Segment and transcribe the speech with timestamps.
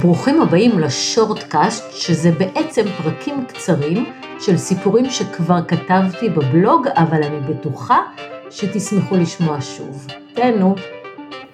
[0.00, 7.98] ברוכים הבאים לשורטקאסט, שזה בעצם פרקים קצרים של סיפורים שכבר כתבתי בבלוג, אבל אני בטוחה
[8.50, 10.06] שתשמחו לשמוע שוב.
[10.34, 10.74] תהנו.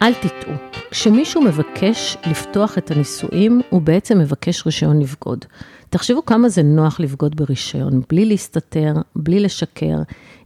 [0.03, 0.53] אל תטעו,
[0.91, 5.45] כשמישהו מבקש לפתוח את הנישואים, הוא בעצם מבקש רישיון לבגוד.
[5.91, 9.97] תחשבו כמה זה נוח לבגוד ברישיון, בלי להסתתר, בלי לשקר.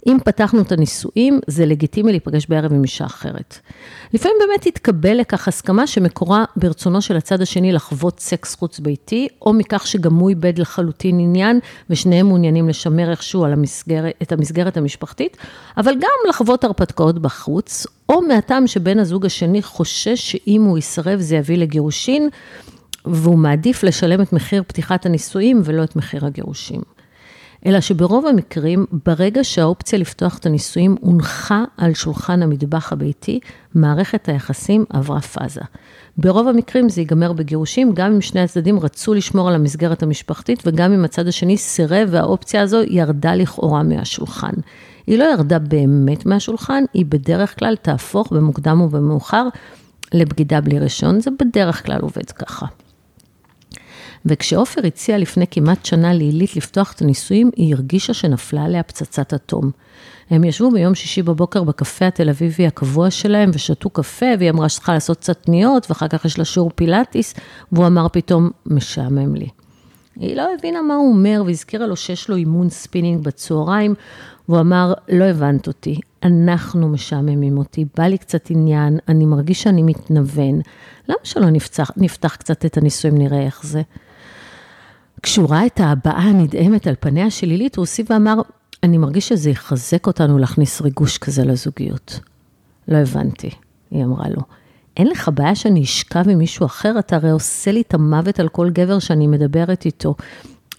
[0.06, 3.58] אם פתחנו את הנישואים, זה לגיטימי להיפגש בערב עם אישה אחרת.
[4.12, 9.52] לפעמים באמת תתקבל לכך הסכמה שמקורה ברצונו של הצד השני לחוות סקס חוץ ביתי, או
[9.52, 11.60] מכך שגם הוא איבד לחלוטין עניין,
[11.90, 15.36] ושניהם מעוניינים לשמר איכשהו המסגרת, את המסגרת המשפחתית,
[15.76, 21.36] אבל גם לחוות הרפתקאות בחוץ, או מהטעם שבן הזוג השני חושש שאם הוא יסרב זה
[21.36, 22.28] יביא לגירושין,
[23.04, 26.80] והוא מעדיף לשלם את מחיר פתיחת הנישואים ולא את מחיר הגירושים.
[27.66, 33.40] אלא שברוב המקרים, ברגע שהאופציה לפתוח את הנישואים הונחה על שולחן המטבח הביתי,
[33.74, 35.60] מערכת היחסים עברה פאזה.
[36.18, 40.92] ברוב המקרים זה ייגמר בגירושים, גם אם שני הצדדים רצו לשמור על המסגרת המשפחתית, וגם
[40.92, 44.52] אם הצד השני סירב והאופציה הזו ירדה לכאורה מהשולחן.
[45.06, 49.48] היא לא ירדה באמת מהשולחן, היא בדרך כלל תהפוך במוקדם ובמאוחר
[50.14, 52.66] לבגידה בלי רישיון, זה בדרך כלל עובד ככה.
[54.26, 59.70] וכשעופר הציע לפני כמעט שנה לעילית לפתוח את הנישואים, היא הרגישה שנפלה עליה פצצת אטום.
[60.30, 64.92] הם ישבו ביום שישי בבוקר בקפה התל אביבי הקבוע שלהם ושתו קפה, והיא אמרה שצריכה
[64.92, 67.34] לעשות קצת קניות, ואחר כך יש לה שיעור פילאטיס,
[67.72, 69.48] והוא אמר פתאום, משעמם לי.
[70.16, 73.94] היא לא הבינה מה הוא אומר, והזכירה לו שיש לו אימון ספינינג בצהריים,
[74.50, 79.82] והוא אמר, לא הבנת אותי, אנחנו משעממים אותי, בא לי קצת עניין, אני מרגיש שאני
[79.82, 80.60] מתנוון,
[81.08, 83.82] למה שלא נפתח, נפתח קצת את הנישואים, נראה איך זה?
[85.22, 88.34] כשהוא ראה את ההבעה הנדהמת על פניה של לילית, הוא הוסיף ואמר,
[88.82, 92.20] אני מרגיש שזה יחזק אותנו להכניס ריגוש כזה לזוגיות.
[92.88, 93.50] לא הבנתי,
[93.90, 94.42] היא אמרה לו.
[94.96, 98.48] אין לך בעיה שאני אשכב עם מישהו אחר, אתה הרי עושה לי את המוות על
[98.48, 100.14] כל גבר שאני מדברת איתו.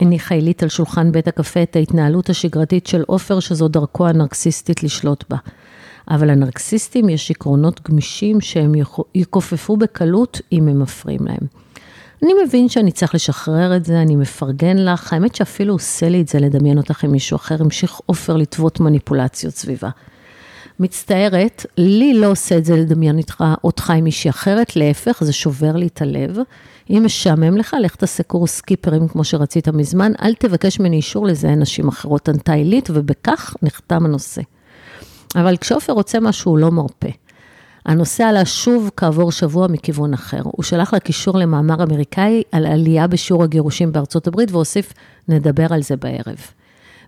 [0.02, 5.24] הניחה עילית על שולחן בית הקפה את ההתנהלות השגרתית של עופר, שזו דרכו הנרקסיסטית לשלוט
[5.30, 5.38] בה.
[6.10, 8.74] אבל לנרקסיסטים יש עקרונות גמישים שהם
[9.16, 11.48] יכופפו בקלות אם הם מפריעים להם.
[12.24, 16.28] אני מבין שאני צריך לשחרר את זה, אני מפרגן לך, האמת שאפילו עושה לי את
[16.28, 19.90] זה לדמיין אותך עם מישהו אחר, המשיך עופר לטוות מניפולציות סביבה.
[20.80, 25.76] מצטערת, לי לא עושה את זה לדמיין אותך, אותך עם מישהי אחרת, להפך, זה שובר
[25.76, 26.38] לי את הלב.
[26.90, 31.56] אם משעמם לך, לך תעשה קורס סקיפרים כמו שרצית מזמן, אל תבקש ממני אישור לזהה
[31.56, 34.42] נשים אחרות ענתה עילית, ובכך נחתם הנושא.
[35.36, 37.10] אבל כשעופר רוצה משהו, הוא לא מרפה.
[37.86, 40.42] הנושא עלה שוב כעבור שבוע מכיוון אחר.
[40.44, 44.94] הוא שלח לה קישור למאמר אמריקאי על עלייה בשיעור הגירושים בארצות הברית, והוסיף,
[45.28, 46.38] נדבר על זה בערב.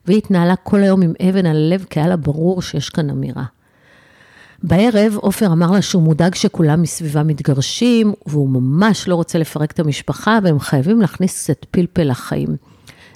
[0.06, 3.44] והיא התנהלה כל היום עם אבן על הלב, כי היה לה ברור שיש כאן אמירה.
[4.64, 9.80] בערב עופר אמר לה שהוא מודאג שכולם מסביבה מתגרשים, והוא ממש לא רוצה לפרק את
[9.80, 12.56] המשפחה, והם חייבים להכניס קצת פלפל לחיים.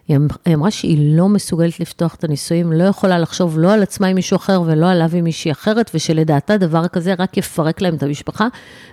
[0.07, 0.17] היא
[0.53, 4.35] אמרה שהיא לא מסוגלת לפתוח את הנישואים, לא יכולה לחשוב לא על עצמה עם מישהו
[4.35, 8.47] אחר ולא עליו עם מישהי אחרת, ושלדעתה דבר כזה רק יפרק להם את המשפחה,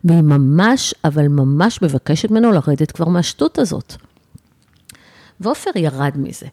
[0.05, 3.95] והיא ממש, אבל ממש מבקשת ממנו לרדת כבר מהשטות הזאת.
[5.41, 6.47] ועופר ירד מזה.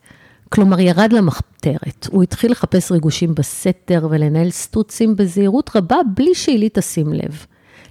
[0.53, 2.07] כלומר, ירד למחתרת.
[2.11, 7.45] הוא התחיל לחפש ריגושים בסתר ולנהל סטוצים בזהירות רבה, בלי שהילי תשים לב.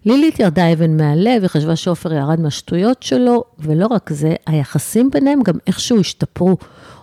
[0.04, 5.42] לילית ירדה אבן מהלב, היא חשבה שעופר ירד מהשטויות שלו, ולא רק זה, היחסים ביניהם
[5.42, 6.56] גם איכשהו השתפרו.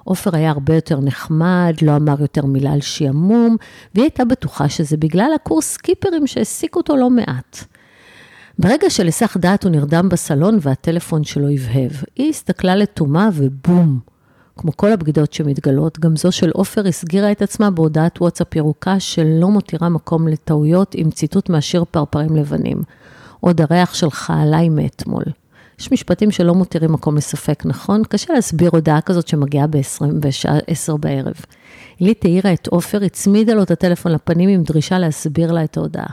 [0.04, 3.56] עופר היה הרבה יותר נחמד, לא אמר יותר מילה על שעמום,
[3.96, 7.58] והיא הייתה בטוחה שזה בגלל הקורס סקיפרים שהעסיק אותו לא מעט.
[8.60, 11.92] ברגע של היסח דעת הוא נרדם בסלון והטלפון שלו הבהב.
[12.16, 14.17] היא הסתכלה לתומה ובום.
[14.58, 19.50] כמו כל הבגידות שמתגלות, גם זו של עופר הסגירה את עצמה בהודעת וואטסאפ ירוקה שלא
[19.50, 22.84] מותירה מקום לטעויות עם ציטוט מהשיר פרפרים לבנים.
[23.40, 25.24] עוד הריח שלך עליי מאתמול.
[25.80, 28.02] יש משפטים שלא מותירים מקום לספק, נכון?
[28.10, 31.36] קשה להסביר הודעה כזאת שמגיעה ב-20 בשעה 10 בערב.
[31.98, 36.10] עילית העירה את עופר, הצמידה לו את הטלפון לפנים עם דרישה להסביר לה את ההודעה.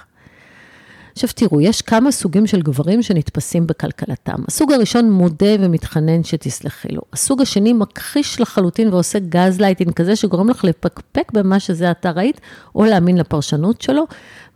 [1.14, 4.36] עכשיו תראו, יש כמה סוגים של גברים שנתפסים בקלקלתם.
[4.48, 7.02] הסוג הראשון מודה ומתחנן שתסלחי לו.
[7.12, 12.40] הסוג השני מכחיש לחלוטין ועושה גז לייטינג כזה שגורם לך לפקפק במה שזה עתה ראית,
[12.74, 14.04] או להאמין לפרשנות שלו.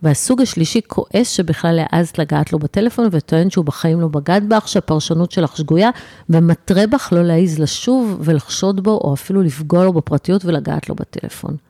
[0.03, 5.31] והסוג השלישי כועס שבכלל העזת לגעת לו בטלפון וטוען שהוא בחיים לא בגד בך, שהפרשנות
[5.31, 5.89] שלך שגויה,
[6.29, 11.68] ומתרה בך לא להעיז לשוב ולחשוד בו, או אפילו לפגוע לו בפרטיות ולגעת לו בטלפון.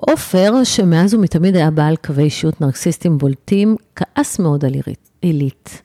[0.00, 4.72] עופר, שמאז ומתמיד היה בעל קווי אישיות נרקסיסטים בולטים, כעס מאוד על
[5.20, 5.82] עילית.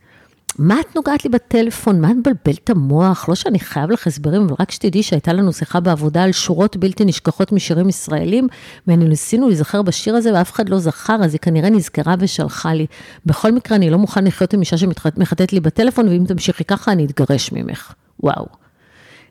[0.59, 2.01] מה את נוגעת לי בטלפון?
[2.01, 3.29] מה את מבלבלת את המוח?
[3.29, 7.05] לא שאני חייב לך הסברים, אבל רק שתדעי שהייתה לנו שיחה בעבודה על שורות בלתי
[7.05, 8.47] נשכחות משירים ישראלים,
[8.87, 12.85] וניסינו להיזכר בשיר הזה ואף אחד לא זכר, אז היא כנראה נזכרה ושלחה לי.
[13.25, 17.05] בכל מקרה, אני לא מוכן לחיות עם אישה שמחטאת לי בטלפון, ואם תמשיכי ככה, אני
[17.05, 17.93] אתגרש ממך.
[18.23, 18.62] וואו.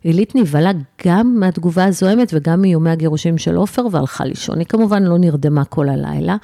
[0.02, 0.70] עילית נבהלה
[1.06, 4.58] גם מהתגובה הזוהמת וגם מאיומי הגירושים של עופר והלכה לישון.
[4.58, 6.36] היא כמובן לא נרדמה כל הלילה.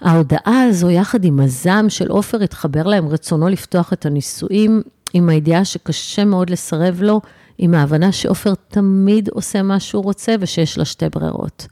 [0.00, 4.82] ההודעה הזו, יחד עם הזעם של עופר, התחבר להם רצונו לפתוח את הנישואים,
[5.12, 7.20] עם הידיעה שקשה מאוד לסרב לו,
[7.58, 11.66] עם ההבנה שעופר תמיד עושה מה שהוא רוצה ושיש לה שתי ברירות.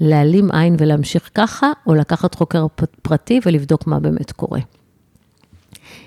[0.00, 2.66] להעלים עין ולהמשיך ככה, או לקחת חוקר
[3.02, 4.60] פרטי ולבדוק מה באמת קורה.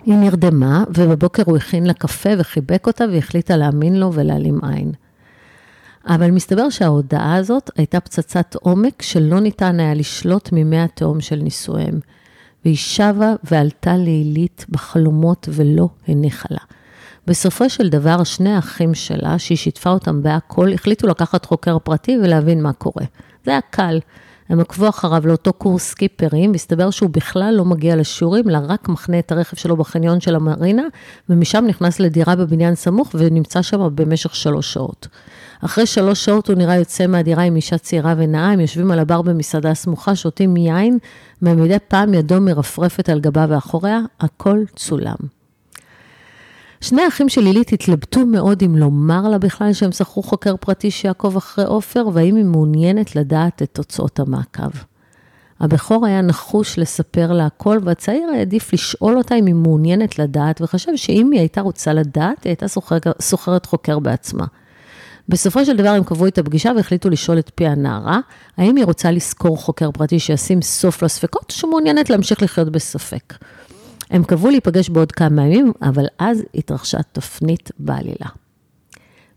[0.05, 4.91] היא נרדמה, ובבוקר הוא הכין לה קפה וחיבק אותה והחליטה להאמין לו ולהעלים עין.
[6.07, 11.99] אבל מסתבר שההודעה הזאת הייתה פצצת עומק שלא ניתן היה לשלוט ממי התהום של נישואיהם.
[12.65, 16.59] והיא שבה ועלתה לעילית בחלומות ולא הניחה לה.
[17.27, 22.63] בסופו של דבר, שני האחים שלה, שהיא שיתפה אותם בהכל, החליטו לקחת חוקר פרטי ולהבין
[22.63, 23.05] מה קורה.
[23.45, 23.99] זה היה קל.
[24.51, 29.19] הם עקבו אחריו לאותו קורס סקיפרים, והסתבר שהוא בכלל לא מגיע לשיעורים, אלא רק מחנה
[29.19, 30.83] את הרכב שלו בחניון של המרינה,
[31.29, 35.07] ומשם נכנס לדירה בבניין סמוך ונמצא שם במשך שלוש שעות.
[35.65, 39.21] אחרי שלוש שעות הוא נראה יוצא מהדירה עם אישה צעירה ונאה, הם יושבים על הבר
[39.21, 40.97] במסעדה סמוכה, שותים מיין,
[41.41, 45.40] ומדי פעם ידו מרפרפת על גבה ואחוריה, הכל צולם.
[46.81, 51.37] שני האחים של לילית התלבטו מאוד אם לומר לה בכלל שהם שכרו חוקר פרטי שיעקוב
[51.37, 54.69] אחרי עופר, והאם היא מעוניינת לדעת את תוצאות המעקב.
[55.59, 60.91] הבכור היה נחוש לספר לה הכל, והצעיר העדיף לשאול אותה אם היא מעוניינת לדעת, וחשב
[60.95, 62.65] שאם היא הייתה רוצה לדעת, היא הייתה
[63.21, 64.45] סוחרת חוקר בעצמה.
[65.29, 68.19] בסופו של דבר הם קבעו את הפגישה והחליטו לשאול את פי הנערה,
[68.57, 73.33] האם היא רוצה לשכור חוקר פרטי שישים סוף לספקות, או שמעוניינת להמשיך לחיות בספק.
[74.11, 78.27] הם קבעו להיפגש בעוד כמה ימים, אבל אז התרחשה תפנית בעלילה.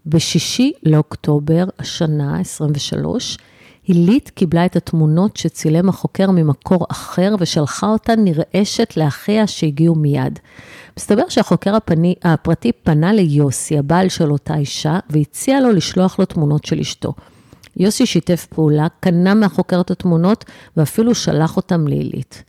[0.07, 3.39] בשישי לאוקטובר, השנה, 23,
[3.87, 10.39] הילית קיבלה את התמונות שצילם החוקר ממקור אחר ושלחה אותן נרעשת לאחיה שהגיעו מיד.
[10.99, 16.65] מסתבר שהחוקר הפני, הפרטי פנה ליוסי, הבעל של אותה אישה, והציע לו לשלוח לו תמונות
[16.65, 17.15] של אשתו.
[17.77, 20.45] יוסי שיתף פעולה, קנה מהחוקר את התמונות
[20.77, 22.45] ואפילו שלח אותם לעילית.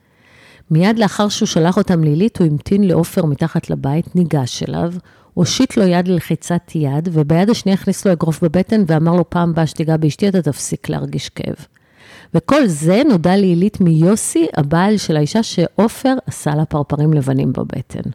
[0.72, 4.94] מיד לאחר שהוא שלח אותם לעילית, הוא המתין לעופר מתחת לבית, ניגש אליו,
[5.34, 9.68] הושיט לו יד ללחיצת יד, וביד השנייה הכניס לו אגרוף בבטן ואמר לו, פעם הבאה
[9.68, 11.56] שתיגע באשתי, אתה תפסיק להרגיש כאב.
[12.34, 18.10] וכל זה נודע לעילית מיוסי, הבעל של האישה שעופר עשה לה פרפרים לבנים בבטן.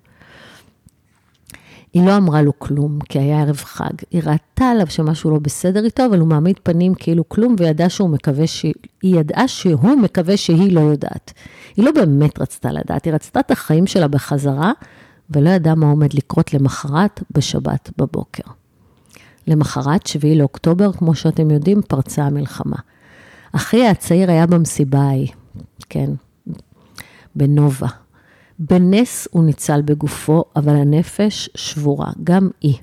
[1.93, 3.93] היא לא אמרה לו כלום, כי היה ערב חג.
[4.11, 8.11] היא ראתה עליו שמשהו לא בסדר איתו, אבל הוא מעמיד פנים כאילו כלום, וידעה שהוא
[8.11, 8.67] מקווה ש...
[9.03, 11.33] היא ידעה שהוא מקווה שהיא לא יודעת.
[11.77, 14.73] היא לא באמת רצתה לדעת, היא רצתה את החיים שלה בחזרה,
[15.31, 18.43] ולא ידעה מה עומד לקרות למחרת בשבת בבוקר.
[19.47, 22.77] למחרת, 7 לאוקטובר, כמו שאתם יודעים, פרצה המלחמה.
[23.53, 25.29] אחי הצעיר היה במסיבה ההיא,
[25.89, 26.11] כן,
[27.35, 27.89] בנובה.
[28.61, 32.75] בנס הוא ניצל בגופו, אבל הנפש שבורה, גם היא.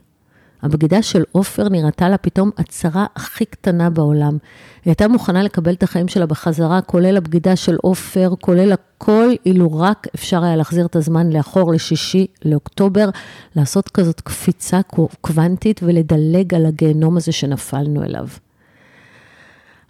[0.62, 4.38] הבגידה של עופר נראתה לה פתאום הצרה הכי קטנה בעולם.
[4.85, 9.79] היא הייתה מוכנה לקבל את החיים שלה בחזרה, כולל הבגידה של עופר, כולל הכל, אילו
[9.79, 13.09] רק אפשר היה להחזיר את הזמן לאחור לשישי לאוקטובר,
[13.56, 14.79] לעשות כזאת קפיצה
[15.21, 18.27] קוונטית ולדלג על הגיהנום הזה שנפלנו אליו.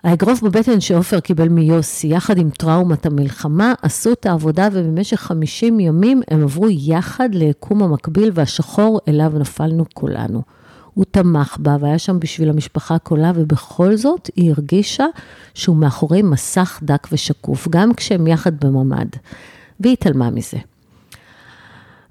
[0.08, 6.22] האגרוף בבטן שעופר קיבל מיוסי, יחד עם טראומת המלחמה, עשו את העבודה ובמשך 50 ימים
[6.28, 10.42] הם עברו יחד ליקום המקביל והשחור אליו נפלנו כולנו.
[10.94, 15.06] הוא תמך בה והיה שם בשביל המשפחה כולה, ובכל זאת היא הרגישה
[15.54, 19.10] שהוא מאחורי מסך דק ושקוף, גם כשהם יחד בממ"ד.
[19.80, 20.58] והיא התעלמה מזה.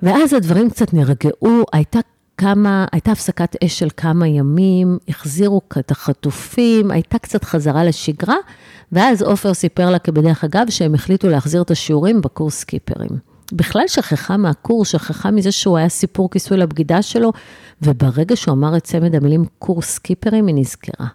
[0.03, 1.99] ואז הדברים קצת נרגעו, הייתה
[2.38, 8.37] כמה, הייתה הפסקת אש של כמה ימים, החזירו את החטופים, הייתה קצת חזרה לשגרה,
[8.93, 13.11] ואז עופר סיפר לה כבדרך אגב שהם החליטו להחזיר את השיעורים בקורס סקיפרים.
[13.52, 17.33] בכלל שכחה מהקורס, שכחה מזה שהוא היה סיפור כיסוי לבגידה שלו,
[17.83, 21.07] וברגע שהוא אמר את צמד המילים קורס סקיפרים, היא נזכרה.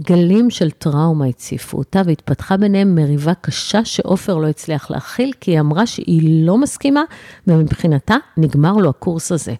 [0.00, 5.60] גלים של טראומה הציפו אותה, והתפתחה ביניהם מריבה קשה שעופר לא הצליח להכיל, כי היא
[5.60, 7.02] אמרה שהיא לא מסכימה,
[7.46, 9.54] ומבחינתה נגמר לו הקורס הזה.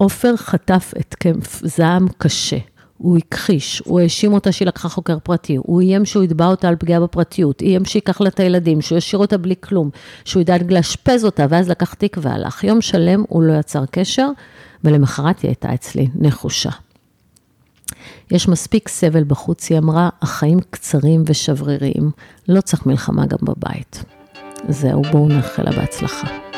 [0.00, 2.56] עופר חטף התקף זעם קשה.
[2.98, 6.76] הוא הכחיש, הוא האשים אותה שהיא לקחה חוקר פרטי, הוא איים שהוא יתבע אותה על
[6.76, 9.90] פגיעה בפרטיות, איים שייקח לה את הילדים, שהוא ישאיר אותה בלי כלום,
[10.24, 12.64] שהוא ידאג לאשפז אותה, ואז לקח תיק והלך.
[12.64, 14.28] יום שלם הוא לא יצר קשר,
[14.84, 16.70] ולמחרת היא הייתה אצלי נחושה.
[18.30, 22.10] יש מספיק סבל בחוץ, היא אמרה, החיים קצרים ושבריריים,
[22.48, 24.04] לא צריך מלחמה גם בבית.
[24.68, 26.49] זהו, בואו נאחל לה בהצלחה.